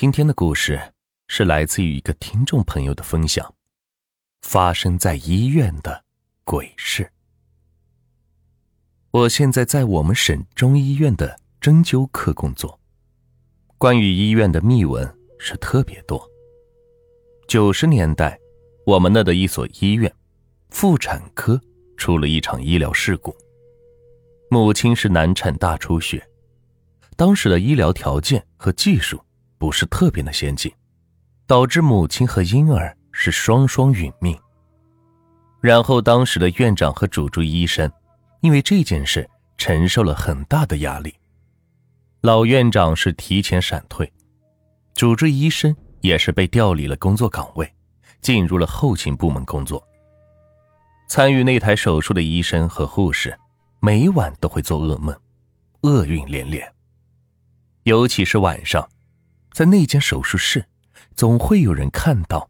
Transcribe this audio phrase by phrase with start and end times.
[0.00, 0.80] 今天的故事
[1.28, 3.54] 是来自于一个听众朋友的分享，
[4.40, 6.02] 发生在医院的
[6.42, 7.12] 鬼事。
[9.10, 12.80] 我现在在我们省中医院的针灸科工作，
[13.76, 15.06] 关于医院的秘闻
[15.38, 16.26] 是特别多。
[17.46, 18.40] 九十年代，
[18.86, 20.10] 我们那的一所医院
[20.70, 21.60] 妇产科
[21.98, 23.36] 出了一场医疗事故，
[24.48, 26.26] 母亲是难产大出血，
[27.18, 29.22] 当时的医疗条件和技术。
[29.60, 30.72] 不是特别的先进，
[31.46, 34.34] 导致母亲和婴儿是双双殒命。
[35.60, 37.92] 然后当时的院长和主治医生，
[38.40, 39.28] 因为这件事
[39.58, 41.14] 承受了很大的压力。
[42.22, 44.10] 老院长是提前闪退，
[44.94, 47.70] 主治医生也是被调离了工作岗位，
[48.22, 49.86] 进入了后勤部门工作。
[51.06, 53.38] 参与那台手术的医生和护士，
[53.80, 55.14] 每晚都会做噩梦，
[55.82, 56.66] 厄运连连，
[57.82, 58.88] 尤其是晚上。
[59.52, 60.64] 在那间手术室，
[61.14, 62.48] 总会有人看到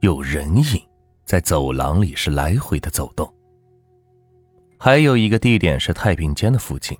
[0.00, 0.82] 有人影
[1.24, 3.32] 在走廊里是来回的走动。
[4.78, 6.98] 还有一个地点是太平间的附近，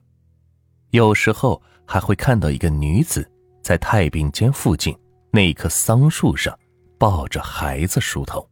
[0.91, 3.28] 有时候还会看到一个女子
[3.62, 4.97] 在太平间附近
[5.30, 6.56] 那棵桑树上
[6.98, 8.48] 抱着孩子梳头。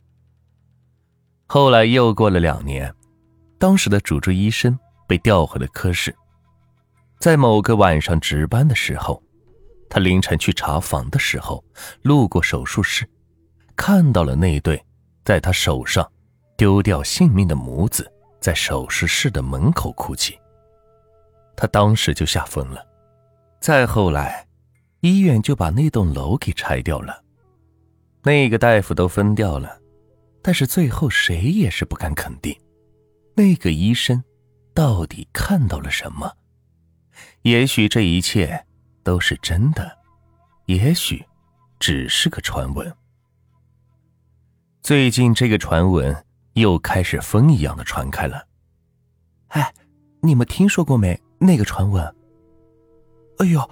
[1.47, 2.93] 后来又过了两年，
[3.59, 6.15] 当时的主治医生被调回了科室，
[7.19, 9.23] 在某个晚上值班的时候。
[9.91, 11.65] 他凌晨去查房的时候，
[12.03, 13.09] 路过手术室，
[13.75, 14.85] 看到了那对
[15.25, 16.07] 在他手上
[16.57, 20.39] 丢掉性命的母子在手术室的门口哭泣。
[21.57, 22.87] 他当时就吓疯了。
[23.61, 24.47] 再后来，
[25.01, 27.25] 医院就把那栋楼给拆掉了，
[28.23, 29.81] 那个大夫都分掉了，
[30.43, 32.55] 但是最后谁也是不敢肯定，
[33.35, 34.23] 那个医生
[34.75, 36.31] 到底看到了什么。
[37.43, 38.67] 也许这一切。
[39.09, 39.91] 都是真的，
[40.67, 41.25] 也许
[41.81, 42.95] 只是个传闻。
[44.83, 46.15] 最近这个传闻
[46.53, 48.47] 又开始风一样的传开了。
[49.47, 49.73] 哎，
[50.21, 51.19] 你们听说过没？
[51.39, 52.05] 那个传闻？
[53.39, 53.71] 哎呦，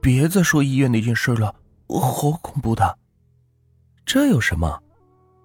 [0.00, 1.54] 别再说医院那件事了，
[1.88, 2.98] 好恐怖的。
[4.04, 4.82] 这有什么？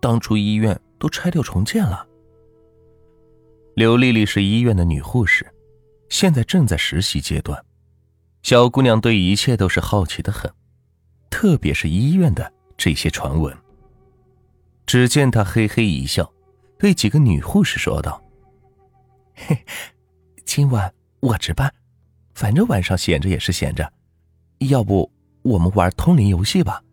[0.02, 2.08] 当初医院都拆掉重建了。
[3.76, 5.46] 刘丽丽是医院的女护士，
[6.10, 7.64] 现在正在实习阶段。
[8.44, 10.54] 小姑娘对一切都是好奇的很，
[11.30, 13.56] 特别是医院的这些传闻。
[14.86, 16.30] 只见她嘿嘿一笑，
[16.78, 18.22] 对几个女护士说道
[19.34, 19.66] ：“嘿，
[20.46, 21.74] 今晚我值班，
[22.36, 23.90] 反正晚上闲着也是闲着，
[24.70, 25.10] 要不
[25.44, 26.84] 我们玩通灵游戏吧，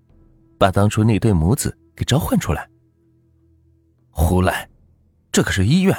[0.56, 2.70] 把当初那对母子给召唤出来。”
[4.10, 4.70] 胡来，
[5.32, 5.96] 这可是医院！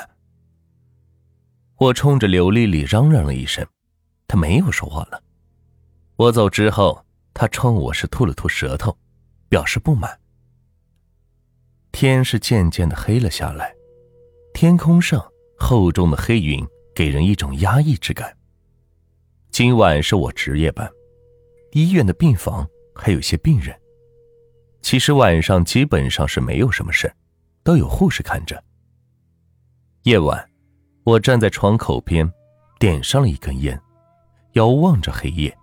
[1.76, 3.68] 我冲着刘丽丽嚷嚷了一声，
[4.30, 5.22] 她没有说话了。
[6.22, 8.96] 我走之后，他冲我是吐了吐舌头，
[9.50, 10.20] 表示不满。
[11.92, 13.74] 天是渐渐的黑了下来，
[14.54, 15.20] 天空上
[15.58, 18.38] 厚重的黑云给人一种压抑之感。
[19.50, 20.88] 今晚是我值夜班，
[21.72, 23.76] 医院的病房还有些病人。
[24.84, 27.12] 其实晚上基本上是没有什么事
[27.64, 28.64] 都有护士看着。
[30.04, 30.48] 夜晚，
[31.04, 32.32] 我站在窗口边，
[32.78, 33.82] 点上了一根烟，
[34.52, 35.58] 遥望着黑夜。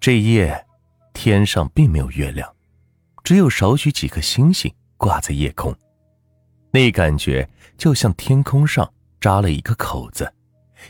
[0.00, 0.66] 这夜，
[1.12, 2.50] 天上并没有月亮，
[3.22, 5.76] 只有少许几颗星星挂在夜空，
[6.70, 7.46] 那感觉
[7.76, 8.90] 就像天空上
[9.20, 10.32] 扎了一个口子，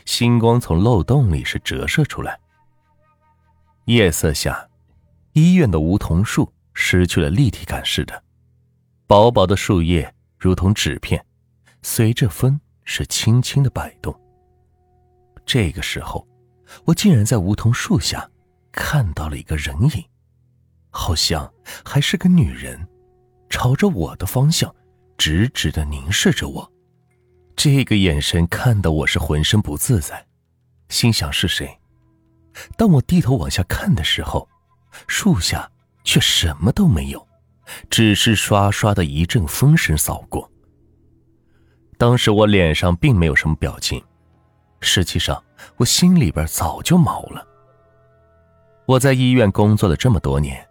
[0.05, 2.39] 星光从漏洞里是折射出来。
[3.83, 4.65] 夜色下，
[5.33, 8.23] 医院的梧桐树失去了立体感似的，
[9.07, 11.21] 薄薄的树叶如同纸片，
[11.81, 14.17] 随着风是轻轻的摆动。
[15.45, 16.25] 这个时候，
[16.85, 18.25] 我竟然在梧桐树下。
[18.71, 20.03] 看到了一个人影，
[20.89, 21.51] 好像
[21.83, 22.87] 还是个女人，
[23.49, 24.73] 朝着我的方向
[25.17, 26.71] 直直的凝视着我。
[27.55, 30.25] 这个眼神看得我是浑身不自在，
[30.89, 31.77] 心想是谁？
[32.75, 34.47] 当我低头往下看的时候，
[35.07, 35.69] 树下
[36.03, 37.27] 却什么都没有，
[37.89, 40.49] 只是刷刷的一阵风声扫过。
[41.97, 44.03] 当时我脸上并没有什么表情，
[44.79, 45.41] 实际上
[45.77, 47.45] 我心里边早就毛了。
[48.85, 50.67] 我在医院工作了这么多年，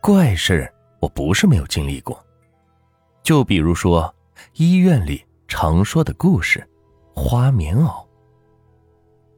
[0.00, 0.70] 怪事
[1.00, 2.22] 我不是没有经历过。
[3.22, 4.14] 就比如说
[4.54, 6.66] 医院里常说的故事——
[7.14, 8.04] 花棉袄。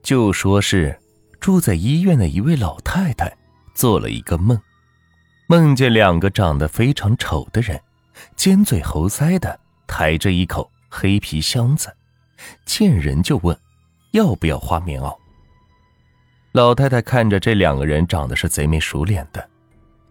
[0.02, 0.98] 就说是
[1.38, 3.36] 住在医院的一位老太太
[3.74, 4.60] 做了一个梦，
[5.48, 7.80] 梦见两个长得非常丑的人，
[8.34, 11.94] 尖嘴猴腮的抬着一口黑皮箱子，
[12.64, 13.56] 见人就问
[14.12, 15.16] 要不要花棉袄。
[16.52, 19.48] 老太太看着这两个人长得是贼眉鼠脸的，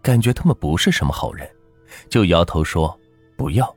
[0.01, 1.49] 感觉他们不是什么好人，
[2.09, 2.97] 就摇头说
[3.35, 3.75] 不要，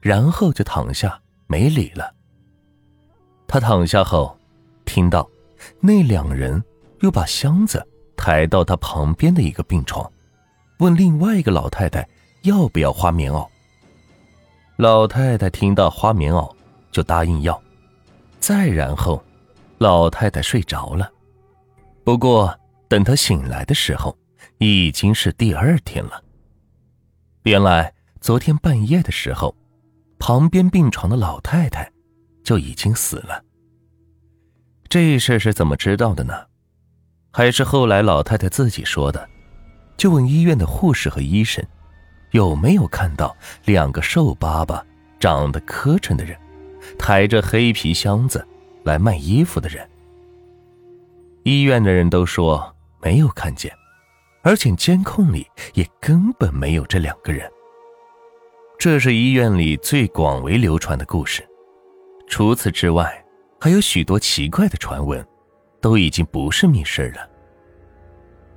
[0.00, 2.12] 然后就躺下没理了。
[3.46, 4.36] 他躺下后，
[4.84, 5.28] 听到
[5.80, 6.62] 那两人
[7.00, 7.84] 又把箱子
[8.16, 10.08] 抬到他旁边的一个病床，
[10.80, 12.06] 问另外一个老太太
[12.42, 13.48] 要不要花棉袄。
[14.76, 16.54] 老太太听到花棉袄，
[16.92, 17.60] 就答应要。
[18.38, 19.20] 再然后，
[19.78, 21.10] 老太太睡着了。
[22.08, 22.58] 不过
[22.88, 24.16] 等他醒来的时候，
[24.56, 26.24] 已经是第二天了。
[27.42, 29.54] 原来昨天半夜的时候，
[30.18, 31.92] 旁边病床的老太太
[32.42, 33.44] 就已经死了。
[34.88, 36.32] 这事是怎么知道的呢？
[37.30, 39.28] 还是后来老太太自己说的？
[39.98, 41.62] 就问医院的护士和医生，
[42.30, 44.82] 有没有看到两个瘦巴巴、
[45.20, 46.34] 长得磕碜的人，
[46.98, 48.48] 抬着黑皮箱子
[48.82, 49.86] 来卖衣服的人。
[51.48, 53.72] 医院的人都说没有看见。
[54.42, 57.50] 而且监控里也根本没有这两个人。
[58.78, 61.46] 这是医院里最广为流传的故事。
[62.28, 63.22] 除此之外，
[63.60, 65.26] 还有许多奇怪的传闻，
[65.80, 67.28] 都已经不是密事了。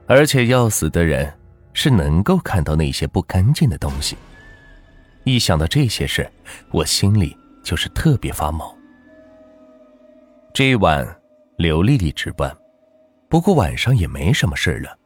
[0.07, 1.33] 而且要死的人
[1.73, 4.15] 是能够看到那些不干净的东西。
[5.23, 6.29] 一想到这些事，
[6.71, 8.73] 我心里就是特别发毛。
[10.53, 11.05] 这一晚，
[11.57, 12.55] 刘丽丽值班，
[13.31, 14.98] 不过晚上也没什么事了。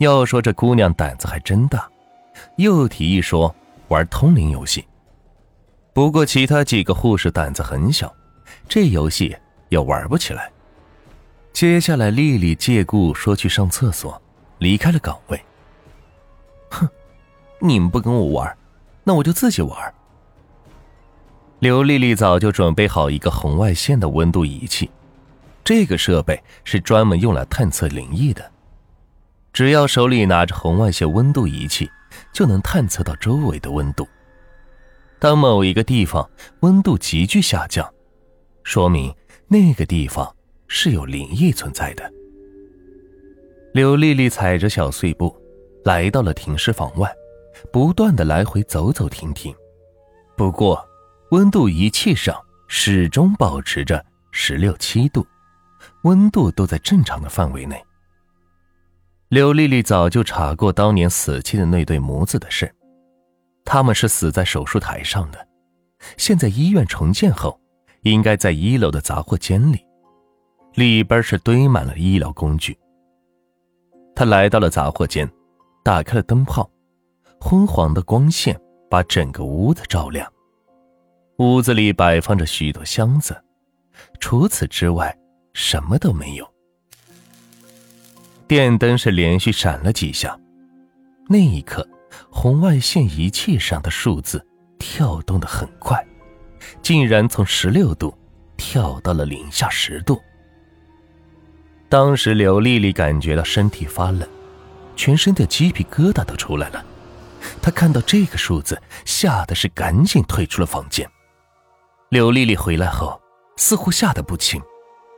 [0.00, 1.88] 要说这姑娘胆子还真大，
[2.56, 3.56] 又提议说
[3.88, 4.86] 玩通灵游戏。
[5.94, 8.14] 不过其他几个护士胆子很小，
[8.68, 9.34] 这游戏
[9.70, 10.52] 也玩不起来。
[11.54, 14.20] 接下来，丽丽借故说去上厕所，
[14.58, 15.42] 离开了岗位。
[16.68, 16.86] 哼，
[17.60, 18.58] 你们不跟我玩，
[19.02, 19.94] 那我就自己玩。
[21.60, 24.90] 刘丽丽早就准备好一个红外线的温度仪器，
[25.66, 28.52] 这个设备是专门用来探测灵异的。
[29.52, 31.90] 只要手里拿着红外线温度仪器，
[32.32, 34.06] 就能探测到周围的温度。
[35.18, 36.30] 当某一个地方
[36.60, 37.92] 温度急剧下降，
[38.62, 39.12] 说明
[39.48, 40.32] 那个地方
[40.68, 42.08] 是有灵异存在的。
[43.74, 45.36] 刘丽丽踩着小碎步，
[45.84, 47.12] 来到了停尸房外，
[47.72, 49.52] 不断的来回走走停停。
[50.36, 50.80] 不过，
[51.32, 55.26] 温度仪器上始终保持着十六七度，
[56.06, 57.84] 温度都在正常的范围内。
[59.28, 62.72] 刘丽丽早就查过当年死去的那对母子的事，
[63.64, 65.48] 他们是死在手术台上的，
[66.16, 67.60] 现在医院重建后，
[68.02, 69.84] 应该在一楼的杂货间里，
[70.74, 72.78] 里边是堆满了医疗工具。
[74.14, 75.28] 他来到了杂货间，
[75.82, 76.70] 打开了灯泡，
[77.40, 78.56] 昏黄的光线
[78.88, 80.32] 把整个屋子照亮。
[81.38, 83.36] 屋子里摆放着许多箱子，
[84.20, 85.14] 除此之外
[85.56, 86.46] 什么都没有。
[88.46, 90.38] 电灯是连续闪了几下，
[91.30, 91.88] 那一刻，
[92.30, 94.46] 红外线仪器上的数字
[94.78, 96.06] 跳动的很快，
[96.82, 98.14] 竟然从十六度
[98.58, 100.20] 跳到了零下十度。
[101.88, 104.28] 当时刘丽丽感觉到身体发冷，
[104.94, 106.84] 全身的鸡皮疙瘩都出来了。
[107.62, 111.08] 她看到这个数字，吓得是赶紧退出了房间。
[112.10, 113.18] 刘丽丽回来后，
[113.56, 114.60] 似乎吓得不轻，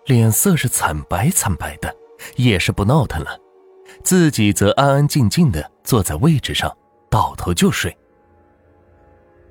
[0.08, 1.94] 脸色是惨白惨白的。
[2.34, 3.38] 也是不闹腾了，
[4.02, 6.76] 自己则安安静静的坐在位置上，
[7.08, 7.96] 倒头就睡。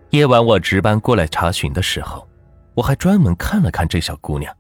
[0.10, 2.28] 夜晚我值班过来查询的时候，
[2.74, 4.54] 我还专门看了看这小姑娘，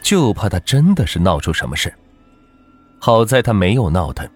[0.00, 1.92] 就怕她真的是闹出什么事。
[3.00, 4.30] 好在她没有闹腾，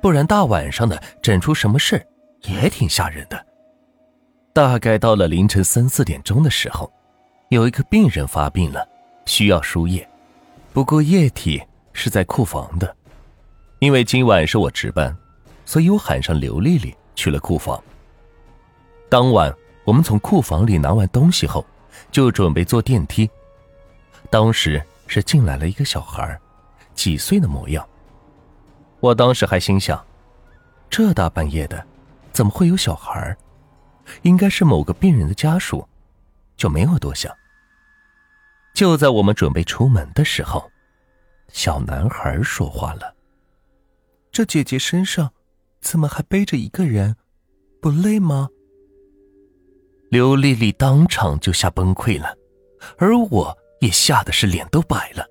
[0.00, 2.02] 不然大晚上的整出什么事
[2.44, 3.44] 也挺吓人的。
[4.54, 6.90] 大概到了凌晨三四点钟的时候，
[7.50, 8.88] 有一个病人发病了，
[9.26, 10.08] 需要输液，
[10.76, 11.62] 不过液体。
[11.98, 12.94] 是在库房的，
[13.78, 15.16] 因为今晚是我值班，
[15.64, 17.82] 所以我喊上刘丽丽去了库房。
[19.08, 19.50] 当晚
[19.86, 21.64] 我们从库房里拿完东西后，
[22.12, 23.30] 就准备坐电梯。
[24.28, 26.38] 当时是进来了一个小孩，
[26.94, 27.88] 几岁的模样。
[29.00, 29.98] 我当时还心想，
[30.90, 31.82] 这大半夜的，
[32.30, 33.34] 怎么会有小孩？
[34.20, 35.88] 应该是某个病人的家属，
[36.58, 37.34] 就没有多想。
[38.76, 40.70] 就在我们准备出门的时候。
[41.48, 43.16] 小男孩说话了
[44.30, 45.32] ：“这姐姐身上
[45.80, 47.16] 怎么还背着一个人？
[47.80, 48.50] 不累吗？”
[50.10, 52.36] 刘丽丽当场就吓崩溃了，
[52.98, 55.24] 而我也吓得是脸都白了。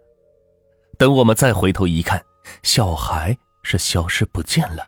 [0.98, 2.26] 等我们再回头一看，
[2.64, 4.88] 小孩是消失不见了。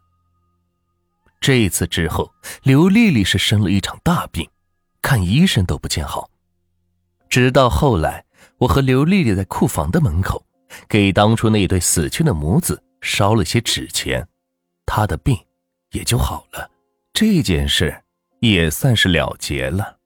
[1.40, 2.34] 这次之后，
[2.64, 4.50] 刘丽丽是生了一场大病，
[5.04, 6.32] 看医生都不见好。
[7.30, 8.26] 直到后来，
[8.58, 10.44] 我和刘丽丽在库房的门口。
[10.90, 14.28] 给当初那对死去的母子烧了些纸钱，
[14.86, 15.38] 她的病
[15.92, 16.70] 也就好了，
[17.14, 18.04] 这件事
[18.42, 19.97] 也算是了结了。